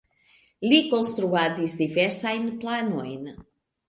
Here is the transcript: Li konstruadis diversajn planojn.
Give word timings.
Li 0.69 0.77
konstruadis 0.93 1.75
diversajn 1.81 2.47
planojn. 2.65 3.29